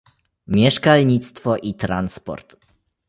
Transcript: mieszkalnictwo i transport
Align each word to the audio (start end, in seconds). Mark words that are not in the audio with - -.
mieszkalnictwo 0.47 1.57
i 1.57 1.73
transport 1.73 2.55